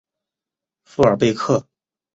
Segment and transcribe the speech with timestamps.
[0.83, 1.67] 富尔贝克。